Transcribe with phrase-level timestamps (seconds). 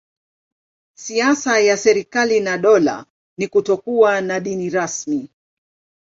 [0.97, 3.05] Siasa ya serikali na dola
[3.37, 5.29] ni kutokuwa na dini rasmi.